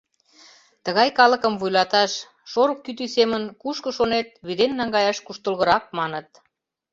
Тыгай 0.83 1.09
калыкым 1.17 1.53
вуйлаташ, 1.59 2.11
шорык 2.51 2.79
кӱтӱ 2.85 3.05
семын, 3.15 3.43
кушко 3.61 3.89
шонет, 3.97 4.27
вӱден 4.45 4.71
наҥгаяш 4.79 5.17
куштылгырак, 5.25 5.83
маныт... 5.97 6.27